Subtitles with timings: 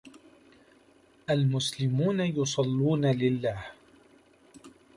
[1.29, 3.71] المسلمون يصلّون لله.